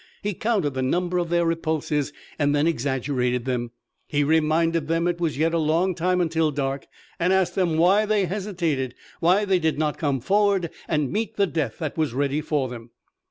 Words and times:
He 0.23 0.33
counted 0.33 0.71
the 0.71 0.81
number 0.81 1.19
of 1.19 1.29
their 1.29 1.45
repulses 1.45 2.11
and 2.39 2.55
then 2.55 2.65
exaggerated 2.65 3.45
them. 3.45 3.69
He 4.07 4.23
reminded 4.23 4.87
them 4.87 5.07
it 5.07 5.19
was 5.21 5.37
yet 5.37 5.53
a 5.53 5.59
long 5.59 5.93
time 5.93 6.19
until 6.21 6.49
dark, 6.49 6.87
and 7.19 7.31
asked 7.31 7.53
them 7.53 7.77
why 7.77 8.07
they 8.07 8.25
hesitated, 8.25 8.95
why 9.19 9.45
they 9.45 9.59
did 9.59 9.77
not 9.77 9.99
come 9.99 10.19
forward 10.19 10.71
and 10.87 11.11
meet 11.13 11.35
the 11.35 11.45
death 11.45 11.77
that 11.77 11.97
was 11.99 12.15
ready 12.15 12.41
for 12.41 12.67
them. 12.67 12.89